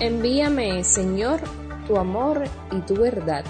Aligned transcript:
Envíame, 0.00 0.82
Señor, 0.82 1.40
tu 1.86 1.96
amor 1.96 2.42
y 2.72 2.80
tu 2.80 2.96
verdad. 2.96 3.44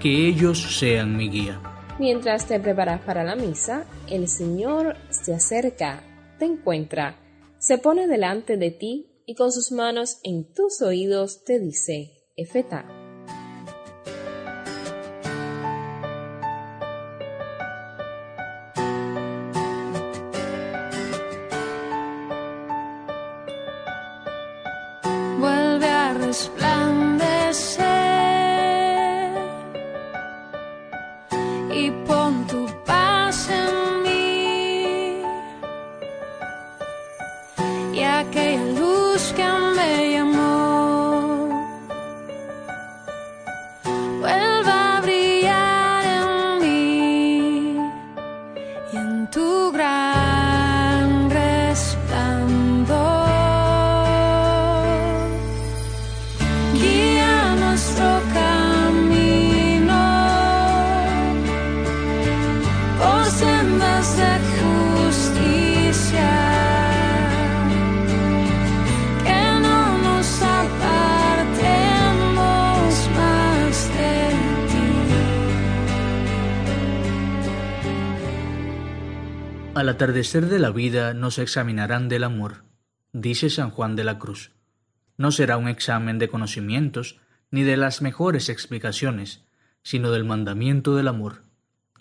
Que 0.00 0.28
ellos 0.28 0.78
sean 0.78 1.16
mi 1.16 1.30
guía. 1.30 1.60
Mientras 1.98 2.46
te 2.46 2.60
preparas 2.60 3.00
para 3.00 3.24
la 3.24 3.34
misa, 3.34 3.86
el 4.08 4.28
Señor 4.28 4.96
se 5.08 5.34
acerca, 5.34 6.02
te 6.38 6.44
encuentra, 6.44 7.16
se 7.58 7.78
pone 7.78 8.06
delante 8.06 8.58
de 8.58 8.70
ti 8.70 9.22
y 9.24 9.34
con 9.34 9.50
sus 9.50 9.72
manos 9.72 10.20
en 10.22 10.52
tus 10.52 10.82
oídos 10.82 11.44
te 11.44 11.58
dice, 11.58 12.12
Efeta. 12.36 12.84
Atardecer 79.96 80.50
de 80.50 80.58
la 80.58 80.72
vida 80.72 81.14
nos 81.14 81.38
examinarán 81.38 82.10
del 82.10 82.24
amor, 82.24 82.64
dice 83.14 83.48
San 83.48 83.70
Juan 83.70 83.96
de 83.96 84.04
la 84.04 84.18
Cruz. 84.18 84.52
No 85.16 85.32
será 85.32 85.56
un 85.56 85.68
examen 85.68 86.18
de 86.18 86.28
conocimientos 86.28 87.18
ni 87.50 87.62
de 87.62 87.78
las 87.78 88.02
mejores 88.02 88.50
explicaciones, 88.50 89.46
sino 89.82 90.10
del 90.10 90.24
mandamiento 90.24 90.96
del 90.96 91.08
amor, 91.08 91.44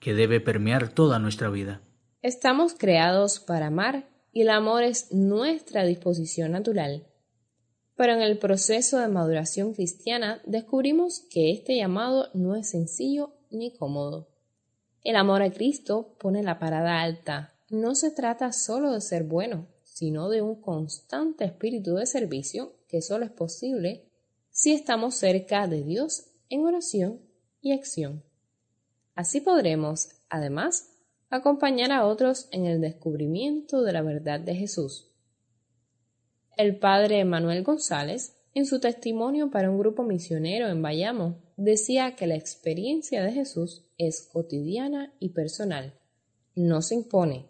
que 0.02 0.14
debe 0.14 0.42
permear 0.42 0.90
toda 0.90 1.20
nuestra 1.20 1.50
vida. 1.50 1.84
Estamos 2.22 2.74
creados 2.78 3.40
para 3.40 3.68
amar 3.68 4.10
y 4.34 4.42
el 4.42 4.50
amor 4.50 4.84
es 4.84 5.14
nuestra 5.14 5.86
disposición 5.86 6.52
natural. 6.52 7.08
Pero 7.96 8.12
en 8.12 8.22
el 8.22 8.38
proceso 8.40 9.00
de 9.00 9.08
maduración 9.08 9.74
cristiana 9.74 10.42
descubrimos 10.46 11.26
que 11.30 11.54
este 11.54 11.78
llamado 11.78 12.28
no 12.34 12.58
es 12.58 12.72
sencillo 12.72 13.38
ni 13.52 13.74
cómodo. 13.74 14.28
El 15.02 15.16
amor 15.16 15.42
a 15.42 15.50
Cristo 15.50 16.18
pone 16.20 16.44
la 16.44 16.60
parada 16.60 17.02
alta. 17.02 17.55
No 17.70 17.96
se 17.96 18.12
trata 18.12 18.52
solo 18.52 18.92
de 18.92 19.02
ser 19.02 19.24
bueno, 19.24 19.68
sino 19.84 20.30
de 20.30 20.42
un 20.42 20.62
constante 20.62 21.46
espíritu 21.46 21.96
de 21.96 22.06
servicio 22.06 22.74
que 22.88 23.02
solo 23.02 23.26
es 23.26 23.32
posible 23.32 24.12
si 24.52 24.74
estamos 24.74 25.16
cerca 25.16 25.68
de 25.68 25.84
Dios 25.84 26.28
en 26.50 26.66
oración 26.66 27.22
y 27.62 27.72
acción. 27.72 28.24
Así 29.16 29.42
podremos, 29.42 30.10
además, 30.30 30.92
acompañar 31.30 31.92
a 31.92 32.06
otros 32.06 32.48
en 32.52 32.66
el 32.66 32.82
descubrimiento 32.82 33.82
de 33.82 33.94
la 33.94 34.02
verdad 34.02 34.40
de 34.40 34.56
Jesús. 34.56 35.12
El 36.58 36.78
padre 36.78 37.26
Manuel 37.26 37.64
González, 37.64 38.38
en 38.54 38.66
su 38.66 38.80
testimonio 38.80 39.50
para 39.50 39.72
un 39.72 39.80
grupo 39.80 40.04
misionero 40.04 40.68
en 40.68 40.82
Bayamo, 40.82 41.42
decía 41.58 42.16
que 42.16 42.28
la 42.28 42.36
experiencia 42.36 43.24
de 43.24 43.32
Jesús 43.32 43.86
es 43.98 44.22
cotidiana 44.22 45.14
y 45.20 45.30
personal. 45.30 46.00
No 46.54 46.82
se 46.82 46.96
impone, 46.96 47.50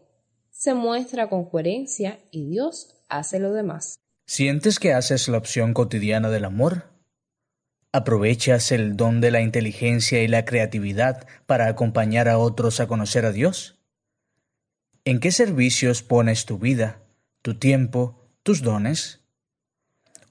se 0.55 0.73
muestra 0.73 1.27
con 1.27 1.45
coherencia 1.49 2.19
y 2.31 2.47
Dios 2.47 2.95
hace 3.09 3.39
lo 3.39 3.51
demás. 3.51 3.99
¿Sientes 4.25 4.79
que 4.79 4.93
haces 4.93 5.27
la 5.27 5.37
opción 5.37 5.73
cotidiana 5.73 6.29
del 6.29 6.45
amor? 6.45 6.89
¿Aprovechas 7.91 8.71
el 8.71 8.95
don 8.95 9.19
de 9.21 9.31
la 9.31 9.41
inteligencia 9.41 10.23
y 10.23 10.27
la 10.27 10.45
creatividad 10.45 11.27
para 11.45 11.67
acompañar 11.67 12.29
a 12.29 12.37
otros 12.37 12.79
a 12.79 12.87
conocer 12.87 13.25
a 13.25 13.31
Dios? 13.31 13.83
¿En 15.03 15.19
qué 15.19 15.31
servicios 15.31 16.03
pones 16.03 16.45
tu 16.45 16.57
vida, 16.57 17.01
tu 17.41 17.55
tiempo, 17.59 18.25
tus 18.41 18.61
dones? 18.61 19.19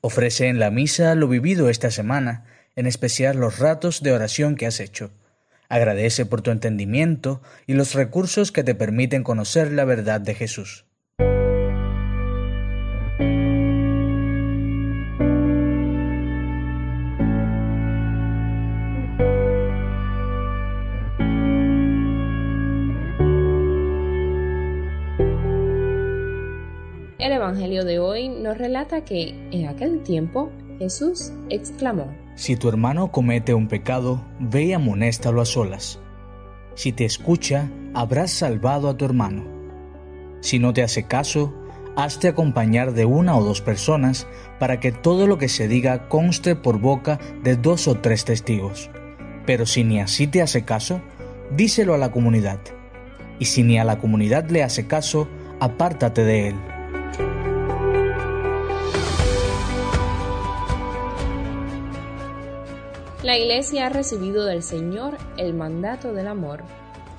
Ofrece 0.01 0.49
en 0.49 0.59
la 0.59 0.71
misa 0.71 1.15
lo 1.15 1.29
vivido 1.29 1.69
esta 1.69 1.91
semana, 1.91 2.47
en 2.77 2.87
especial 2.87 3.37
los 3.37 3.59
ratos 3.59 4.03
de 4.03 4.13
oración 4.13 4.57
que 4.57 4.67
has 4.67 4.81
hecho. 4.81 5.13
Agradece 5.75 6.25
por 6.25 6.41
tu 6.41 6.53
entendimiento 6.53 7.43
y 7.67 7.75
los 7.75 7.95
recursos 7.95 8.53
que 8.53 8.63
te 8.63 8.77
permiten 8.77 9.25
conocer 9.25 9.73
la 9.73 9.85
verdad 9.85 10.21
de 10.21 10.33
Jesús. 10.33 10.87
El 27.19 27.33
Evangelio 27.33 27.85
de 27.85 27.99
hoy 27.99 28.29
nos 28.29 28.57
relata 28.57 29.05
que 29.05 29.31
en 29.51 29.67
aquel 29.67 30.05
tiempo 30.05 30.53
Jesús 30.79 31.33
exclamó, 31.51 32.15
Si 32.37 32.57
tu 32.57 32.69
hermano 32.69 33.13
comete 33.13 33.55
un 33.55 33.69
pecado, 33.69 34.21
ve 34.41 34.65
y 34.65 34.73
amonéstalo 34.73 35.41
a 35.41 35.45
solas. 35.45 36.01
Si 36.75 36.93
te 36.93 37.05
escucha, 37.05 37.71
habrás 37.95 38.33
salvado 38.33 38.89
a 38.89 38.97
tu 38.97 39.05
hermano. 39.05 39.45
Si 40.41 40.59
no 40.59 40.73
te 40.73 40.83
hace 40.83 41.05
caso, 41.05 41.55
hazte 41.97 42.27
acompañar 42.27 42.93
de 42.93 43.05
una 43.05 43.37
o 43.37 43.45
dos 43.45 43.61
personas 43.61 44.27
para 44.59 44.81
que 44.81 44.91
todo 44.91 45.29
lo 45.29 45.39
que 45.39 45.49
se 45.49 45.69
diga 45.69 46.09
conste 46.09 46.57
por 46.57 46.81
boca 46.81 47.21
de 47.45 47.57
dos 47.57 47.87
o 47.87 47.95
tres 47.97 48.25
testigos. 48.25 48.91
Pero 49.47 49.65
si 49.65 49.85
ni 49.85 50.01
así 50.01 50.27
te 50.27 50.43
hace 50.43 50.65
caso, 50.65 51.01
díselo 51.57 51.95
a 51.95 51.99
la 51.99 52.11
comunidad. 52.11 52.59
Y 53.39 53.45
si 53.45 53.63
ni 53.63 53.79
a 53.79 53.85
la 53.85 53.99
comunidad 53.99 54.51
le 54.51 54.65
hace 54.65 54.87
caso, 54.87 55.29
apártate 55.61 56.25
de 56.25 56.49
él. 56.49 56.74
La 63.25 63.39
Iglesia 63.39 63.87
ha 63.87 63.89
recibido 63.89 64.45
del 64.45 64.63
Señor 64.63 65.17
el 65.39 65.55
mandato 65.55 66.13
del 66.13 66.29
amor 66.29 66.63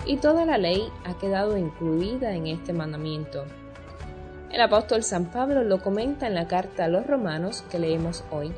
y 0.05 0.17
toda 0.17 0.45
la 0.45 0.59
ley 0.59 0.83
ha 1.03 1.17
quedado 1.17 1.57
incluida 1.57 2.35
en 2.35 2.45
este 2.45 2.73
mandamiento. 2.73 3.43
El 4.51 4.61
apóstol 4.61 5.01
San 5.01 5.31
Pablo 5.31 5.63
lo 5.63 5.81
comenta 5.81 6.27
en 6.27 6.35
la 6.35 6.47
carta 6.47 6.85
a 6.85 6.89
los 6.89 7.07
romanos 7.07 7.63
que 7.71 7.79
leemos 7.79 8.23
hoy. 8.29 8.53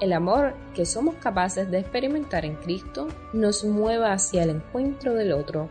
El 0.00 0.14
amor 0.14 0.54
que 0.74 0.86
somos 0.86 1.16
capaces 1.16 1.70
de 1.70 1.80
experimentar 1.80 2.46
en 2.46 2.54
Cristo 2.54 3.08
nos 3.34 3.62
mueva 3.66 4.14
hacia 4.14 4.42
el 4.42 4.48
encuentro 4.48 5.12
del 5.12 5.32
otro, 5.32 5.68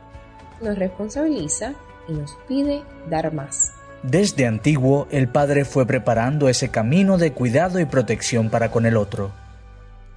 nos 0.62 0.78
responsabiliza 0.78 1.74
y 2.08 2.12
nos 2.12 2.38
pide 2.48 2.84
dar 3.10 3.34
más. 3.34 3.74
Desde 4.04 4.46
antiguo 4.46 5.08
el 5.10 5.30
Padre 5.30 5.66
fue 5.66 5.88
preparando 5.88 6.48
ese 6.48 6.70
camino 6.70 7.18
de 7.18 7.34
cuidado 7.34 7.80
y 7.80 7.86
protección 7.86 8.52
para 8.52 8.70
con 8.70 8.86
el 8.86 8.98
otro. 8.98 9.32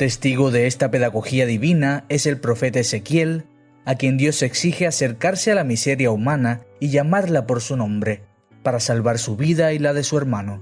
Testigo 0.02 0.50
de 0.50 0.66
esta 0.66 0.90
pedagogía 0.90 1.46
divina 1.46 2.06
es 2.08 2.26
el 2.26 2.40
profeta 2.40 2.80
Ezequiel, 2.80 3.44
a 3.84 3.94
quien 3.94 4.16
Dios 4.16 4.42
exige 4.42 4.88
acercarse 4.88 5.52
a 5.52 5.54
la 5.54 5.62
miseria 5.62 6.10
humana 6.10 6.66
y 6.80 6.90
llamarla 6.90 7.46
por 7.46 7.60
su 7.60 7.76
nombre, 7.76 8.24
para 8.64 8.80
salvar 8.80 9.20
su 9.20 9.36
vida 9.36 9.72
y 9.72 9.78
la 9.78 9.92
de 9.92 10.02
su 10.02 10.18
hermano. 10.18 10.60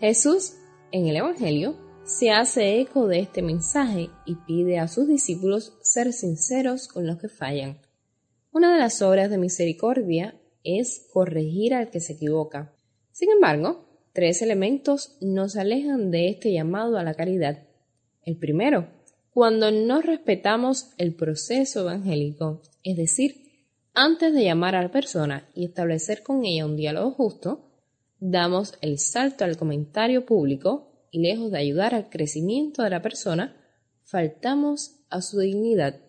Jesús, 0.00 0.54
en 0.90 1.06
el 1.06 1.16
Evangelio, 1.16 1.76
se 2.06 2.30
hace 2.30 2.80
eco 2.80 3.06
de 3.08 3.18
este 3.18 3.42
mensaje 3.42 4.08
y 4.24 4.36
pide 4.46 4.78
a 4.78 4.88
sus 4.88 5.06
discípulos 5.06 5.76
ser 5.82 6.14
sinceros 6.14 6.88
con 6.88 7.06
los 7.06 7.18
que 7.18 7.28
fallan. 7.28 7.82
Una 8.52 8.72
de 8.72 8.78
las 8.78 9.02
obras 9.02 9.28
de 9.28 9.36
misericordia 9.36 10.40
es 10.64 11.06
corregir 11.12 11.74
al 11.74 11.90
que 11.90 12.00
se 12.00 12.14
equivoca. 12.14 12.72
Sin 13.12 13.30
embargo, 13.32 13.86
tres 14.14 14.40
elementos 14.40 15.18
nos 15.20 15.56
alejan 15.56 16.10
de 16.10 16.30
este 16.30 16.54
llamado 16.54 16.96
a 16.96 17.02
la 17.02 17.12
caridad. 17.12 17.67
El 18.28 18.36
primero, 18.36 18.88
cuando 19.30 19.70
no 19.70 20.02
respetamos 20.02 20.90
el 20.98 21.14
proceso 21.14 21.80
evangélico, 21.80 22.60
es 22.84 22.96
decir, 22.96 23.48
Antes 24.00 24.32
de 24.32 24.44
llamar 24.44 24.76
a 24.76 24.82
la 24.82 24.92
persona 24.92 25.48
y 25.54 25.64
establecer 25.64 26.22
con 26.22 26.44
ella 26.44 26.66
un 26.66 26.76
diálogo 26.76 27.10
justo, 27.10 27.64
damos 28.20 28.74
el 28.80 29.00
salto 29.00 29.44
al 29.44 29.56
comentario 29.56 30.24
público 30.24 31.08
y 31.10 31.20
lejos 31.20 31.50
de 31.50 31.58
ayudar 31.58 31.96
al 31.96 32.08
crecimiento 32.08 32.84
de 32.84 32.90
la 32.90 33.02
persona, 33.02 33.56
faltamos 34.04 35.00
a 35.10 35.20
su 35.20 35.40
dignidad. 35.40 36.00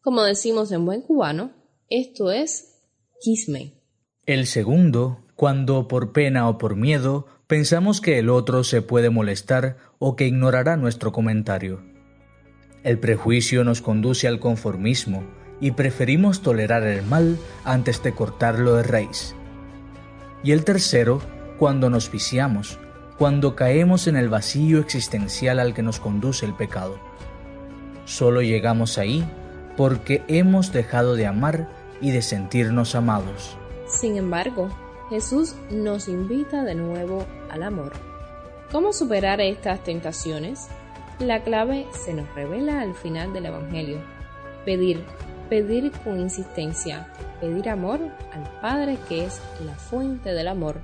Como 0.00 0.24
decimos 0.24 0.72
en 0.72 0.84
buen 0.86 1.02
cubano, 1.02 1.52
esto 1.88 2.32
es 2.32 2.82
quisme. 3.20 3.74
El 4.26 4.46
segundo, 4.46 5.24
cuando 5.36 5.86
por 5.86 6.12
pena 6.12 6.48
o 6.48 6.58
por 6.58 6.74
miedo 6.74 7.26
pensamos 7.54 8.00
que 8.00 8.18
el 8.18 8.30
otro 8.30 8.64
se 8.64 8.82
puede 8.82 9.10
molestar 9.10 9.76
o 10.00 10.16
que 10.16 10.26
ignorará 10.26 10.76
nuestro 10.76 11.12
comentario. 11.12 11.82
El 12.82 12.98
prejuicio 12.98 13.62
nos 13.62 13.80
conduce 13.80 14.26
al 14.26 14.40
conformismo 14.40 15.22
y 15.60 15.70
preferimos 15.70 16.42
tolerar 16.42 16.82
el 16.82 17.04
mal 17.04 17.38
antes 17.64 18.02
de 18.02 18.12
cortarlo 18.12 18.74
de 18.74 18.82
raíz. 18.82 19.36
Y 20.42 20.50
el 20.50 20.64
tercero, 20.64 21.22
cuando 21.56 21.90
nos 21.90 22.10
viciamos, 22.10 22.80
cuando 23.18 23.54
caemos 23.54 24.08
en 24.08 24.16
el 24.16 24.28
vacío 24.28 24.80
existencial 24.80 25.60
al 25.60 25.74
que 25.74 25.84
nos 25.84 26.00
conduce 26.00 26.46
el 26.46 26.54
pecado. 26.54 26.98
Solo 28.04 28.42
llegamos 28.42 28.98
ahí 28.98 29.24
porque 29.76 30.24
hemos 30.26 30.72
dejado 30.72 31.14
de 31.14 31.28
amar 31.28 31.68
y 32.00 32.10
de 32.10 32.20
sentirnos 32.20 32.96
amados. 32.96 33.56
Sin 33.86 34.16
embargo, 34.16 34.70
Jesús 35.10 35.54
nos 35.70 36.08
invita 36.08 36.64
de 36.64 36.74
nuevo 36.74 37.26
al 37.50 37.62
amor. 37.62 37.92
¿Cómo 38.72 38.92
superar 38.92 39.40
estas 39.40 39.84
tentaciones? 39.84 40.68
La 41.18 41.42
clave 41.42 41.86
se 41.92 42.14
nos 42.14 42.32
revela 42.34 42.80
al 42.80 42.94
final 42.94 43.32
del 43.32 43.46
Evangelio. 43.46 43.98
Pedir, 44.64 45.04
pedir 45.50 45.92
con 46.02 46.18
insistencia, 46.18 47.12
pedir 47.40 47.68
amor 47.68 48.00
al 48.32 48.60
Padre 48.62 48.98
que 49.08 49.26
es 49.26 49.40
la 49.64 49.74
fuente 49.74 50.32
del 50.32 50.48
amor. 50.48 50.80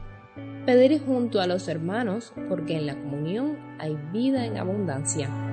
Pedir 0.66 1.02
junto 1.04 1.40
a 1.40 1.46
los 1.46 1.66
hermanos 1.68 2.32
porque 2.48 2.76
en 2.76 2.86
la 2.86 2.94
comunión 2.94 3.58
hay 3.78 3.96
vida 4.12 4.44
en 4.44 4.58
abundancia. 4.58 5.49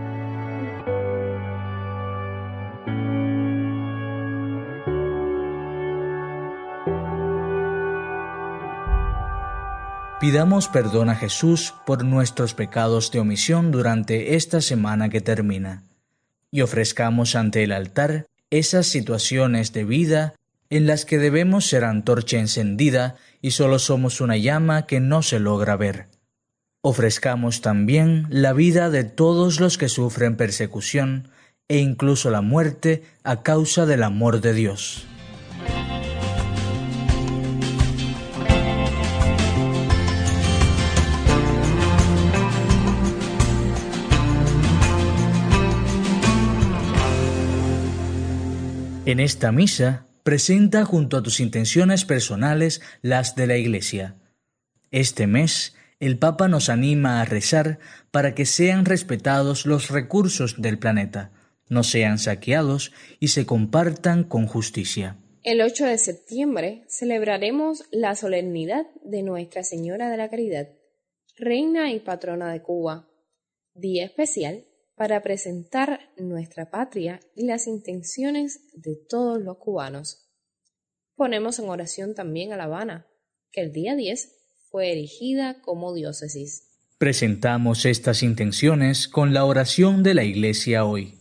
Pidamos 10.20 10.68
perdón 10.68 11.12
a 11.12 11.16
Jesús 11.16 11.76
por 11.86 12.04
nuestros 12.04 12.56
pecados 12.56 13.12
de 13.12 13.20
omisión 13.20 13.70
durante 13.70 14.34
esta 14.34 14.62
semana 14.62 15.10
que 15.10 15.22
termina 15.22 15.84
y 16.50 16.62
ofrezcamos 16.62 17.36
ante 17.36 17.64
el 17.64 17.72
altar 17.72 18.26
esas 18.50 18.88
situaciones 18.88 19.74
de 19.74 19.84
vida 19.84 20.34
en 20.72 20.88
las 20.88 21.06
que 21.06 21.20
debemos 21.20 21.68
ser 21.68 21.84
antorcha 21.84 22.40
encendida 22.40 23.16
y 23.44 23.52
solo 23.52 23.78
somos 23.78 24.20
una 24.20 24.38
llama 24.38 24.88
que 24.88 25.00
no 25.00 25.22
se 25.22 25.40
logra 25.40 25.76
ver. 25.76 26.08
Ofrezcamos 26.82 27.62
también 27.62 28.26
la 28.32 28.54
vida 28.54 28.90
de 28.90 29.04
todos 29.04 29.60
los 29.60 29.78
que 29.78 29.88
sufren 29.88 30.36
persecución 30.36 31.30
e 31.68 31.78
incluso 31.78 32.32
la 32.32 32.42
muerte 32.42 33.04
a 33.24 33.44
causa 33.44 33.86
del 33.86 34.02
amor 34.02 34.42
de 34.42 34.54
Dios. 34.54 35.06
En 49.08 49.22
esta 49.22 49.54
misa, 49.54 50.06
presenta 50.24 50.84
junto 50.84 51.16
a 51.16 51.24
tus 51.24 51.40
intenciones 51.40 52.04
personales 52.04 52.82
las 53.02 53.38
de 53.38 53.48
la 53.48 53.56
Iglesia. 53.56 54.18
Este 54.92 55.28
mes, 55.28 55.78
el 56.02 56.20
Papa 56.20 56.50
nos 56.50 56.68
anima 56.68 57.22
a 57.22 57.24
rezar 57.24 57.80
para 58.12 58.36
que 58.36 58.46
sean 58.46 58.84
respetados 58.84 59.66
los 59.66 59.92
recursos 59.92 60.62
del 60.62 60.78
planeta, 60.78 61.32
no 61.70 61.84
sean 61.84 62.20
saqueados 62.20 62.92
y 63.22 63.30
se 63.30 63.46
compartan 63.46 64.26
con 64.26 64.46
justicia. 64.46 65.16
El 65.42 65.62
8 65.62 65.86
de 65.86 65.98
septiembre 66.00 66.84
celebraremos 66.90 67.86
la 67.92 68.14
solemnidad 68.14 68.88
de 69.06 69.24
Nuestra 69.24 69.64
Señora 69.64 70.10
de 70.10 70.18
la 70.18 70.30
Caridad, 70.30 70.68
Reina 71.38 71.94
y 71.94 72.02
Patrona 72.02 72.52
de 72.52 72.62
Cuba, 72.62 73.08
día 73.74 74.04
especial 74.04 74.67
para 74.98 75.22
presentar 75.22 76.00
nuestra 76.18 76.72
patria 76.72 77.20
y 77.36 77.46
las 77.46 77.68
intenciones 77.68 78.62
de 78.74 78.96
todos 78.96 79.40
los 79.40 79.58
cubanos. 79.58 80.28
Ponemos 81.16 81.60
en 81.60 81.70
oración 81.70 82.16
también 82.16 82.52
a 82.52 82.58
La 82.58 82.64
Habana, 82.64 83.06
que 83.52 83.62
el 83.62 83.72
día 83.72 83.96
10 83.96 84.34
fue 84.72 84.92
erigida 84.92 85.62
como 85.62 85.94
diócesis. 85.94 86.64
Presentamos 86.98 87.86
estas 87.86 88.24
intenciones 88.24 89.08
con 89.08 89.36
la 89.36 89.46
oración 89.46 90.02
de 90.02 90.16
la 90.16 90.24
Iglesia 90.24 90.84
hoy. 90.84 91.14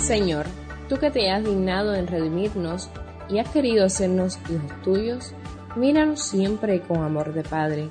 Señor, 0.00 0.46
tú 0.88 0.96
que 0.96 1.12
te 1.12 1.30
has 1.30 1.44
dignado 1.44 1.94
en 1.94 2.08
redimirnos 2.08 2.90
y 3.30 3.38
has 3.38 3.48
querido 3.50 3.84
hacernos 3.84 4.38
hijos 4.50 4.82
tuyos, 4.82 5.34
míranos 5.76 6.22
siempre 6.22 6.80
con 6.80 6.98
amor 6.98 7.32
de 7.32 7.42
Padre, 7.42 7.88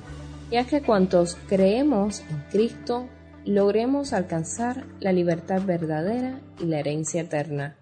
y 0.50 0.56
haz 0.56 0.66
que 0.66 0.82
cuantos 0.82 1.36
creemos 1.48 2.20
en 2.28 2.44
Cristo 2.50 3.08
logremos 3.44 4.12
alcanzar 4.12 4.86
la 5.00 5.12
libertad 5.12 5.62
verdadera 5.64 6.40
y 6.60 6.66
la 6.66 6.80
herencia 6.80 7.22
eterna. 7.22 7.76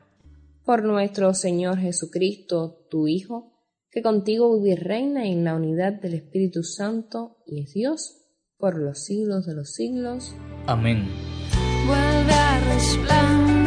Por 0.65 0.85
nuestro 0.85 1.35
Señor 1.35 1.79
Jesucristo, 1.79 2.87
tu 2.91 3.09
Hijo, 3.09 3.59
que 3.91 4.03
contigo 4.03 4.55
vive 4.61 4.75
y 4.75 4.77
reina 4.77 5.27
en 5.27 5.45
la 5.45 5.55
unidad 5.55 5.95
del 5.95 6.15
Espíritu 6.15 6.63
Santo 6.63 7.39
y 7.47 7.63
es 7.63 7.73
Dios 7.73 8.19
por 8.59 8.77
los 8.79 9.05
siglos 9.05 9.47
de 9.47 9.55
los 9.55 9.73
siglos. 9.73 10.35
Amén. 10.67 11.09
vuelve 11.87 12.33
a 12.33 12.75
resplandecer. 12.75 13.58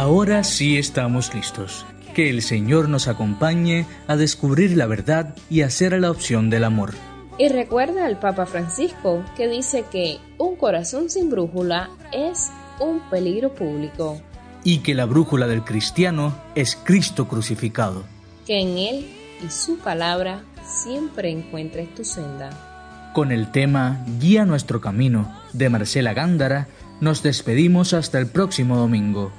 Ahora 0.00 0.44
sí 0.44 0.78
estamos 0.78 1.34
listos. 1.34 1.84
Que 2.14 2.30
el 2.30 2.40
Señor 2.40 2.88
nos 2.88 3.06
acompañe 3.06 3.84
a 4.08 4.16
descubrir 4.16 4.74
la 4.74 4.86
verdad 4.86 5.36
y 5.50 5.60
hacer 5.60 5.92
la 6.00 6.10
opción 6.10 6.48
del 6.48 6.64
amor. 6.64 6.94
Y 7.36 7.50
recuerda 7.50 8.06
al 8.06 8.18
Papa 8.18 8.46
Francisco 8.46 9.22
que 9.36 9.46
dice 9.46 9.84
que 9.92 10.16
un 10.38 10.56
corazón 10.56 11.10
sin 11.10 11.28
brújula 11.28 11.90
es 12.14 12.48
un 12.80 13.10
peligro 13.10 13.54
público, 13.54 14.18
Y 14.64 14.78
que 14.78 14.94
la 14.94 15.04
brújula 15.04 15.46
del 15.46 15.64
cristiano 15.64 16.34
es 16.54 16.78
Cristo 16.82 17.28
crucificado. 17.28 18.04
que 18.46 18.58
en 18.58 18.78
Él 18.78 19.06
y 19.46 19.50
su 19.50 19.76
palabra 19.80 20.40
siempre 20.64 21.30
encuentres 21.30 21.94
tu 21.94 22.04
senda. 22.04 23.10
Con 23.12 23.32
el 23.32 23.50
tema 23.52 24.02
Guía 24.18 24.46
nuestro 24.46 24.80
camino 24.80 25.30
de 25.52 25.68
Marcela 25.68 26.14
Gándara, 26.14 26.68
nos 27.02 27.22
despedimos 27.22 27.92
hasta 27.92 28.18
el 28.18 28.28
próximo 28.28 28.78
domingo. 28.78 29.30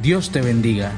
Dios 0.00 0.30
te 0.30 0.40
bendiga. 0.40 0.92